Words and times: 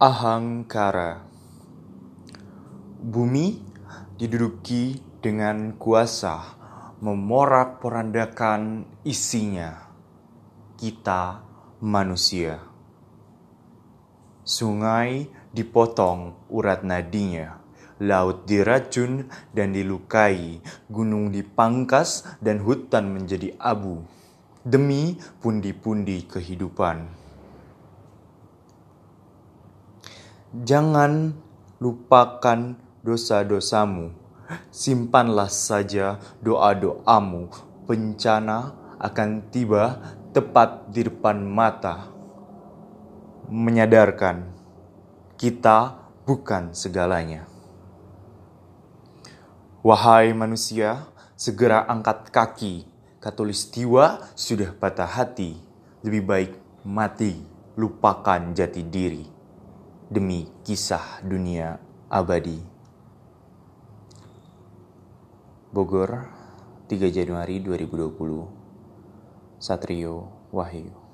Ahangkara 0.00 1.20
Bumi 3.04 3.60
diduduki 4.16 4.96
dengan 5.20 5.76
kuasa 5.76 6.56
memorak-porandakan 7.04 8.88
isinya. 9.04 9.92
Kita 10.80 11.44
manusia. 11.84 12.64
Sungai 14.40 15.28
dipotong 15.52 16.48
urat 16.48 16.80
nadinya. 16.80 17.60
Laut 18.00 18.48
diracun 18.48 19.28
dan 19.52 19.76
dilukai, 19.76 20.64
gunung 20.88 21.28
dipangkas 21.28 22.24
dan 22.40 22.64
hutan 22.64 23.12
menjadi 23.12 23.52
abu. 23.60 24.00
Demi 24.64 25.20
pundi-pundi 25.44 26.24
kehidupan. 26.24 27.19
Jangan 30.50 31.30
lupakan 31.78 32.74
dosa-dosamu. 33.06 34.10
Simpanlah 34.74 35.46
saja 35.46 36.18
doa-doamu. 36.42 37.54
Bencana 37.86 38.74
akan 38.98 39.46
tiba 39.54 40.02
tepat 40.34 40.90
di 40.90 41.06
depan 41.06 41.46
mata. 41.46 42.10
Menyadarkan 43.46 44.50
kita 45.38 46.02
bukan 46.26 46.74
segalanya. 46.74 47.46
Wahai 49.86 50.34
manusia, 50.34 51.06
segera 51.38 51.86
angkat 51.86 52.26
kaki. 52.34 52.90
Katulistiwa 53.22 54.26
sudah 54.34 54.74
patah 54.74 55.14
hati. 55.14 55.62
Lebih 56.02 56.22
baik 56.26 56.52
mati, 56.82 57.38
lupakan 57.78 58.50
jati 58.50 58.82
diri 58.82 59.39
demi 60.10 60.50
kisah 60.66 61.22
dunia 61.22 61.78
abadi. 62.10 62.58
Bogor, 65.70 66.26
3 66.90 67.14
Januari 67.14 67.62
2020. 67.62 69.62
Satrio 69.62 70.34
Wahyu 70.50 71.09